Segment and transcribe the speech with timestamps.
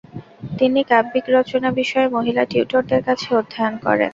[0.59, 4.09] তিনি কাব্যিক রচনা বিষয়ে মহিলা টিউটরদের কাছে অধ্যয়ন করেন।